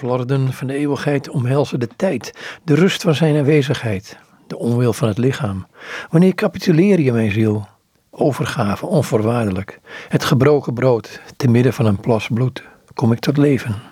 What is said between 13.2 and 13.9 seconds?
leven.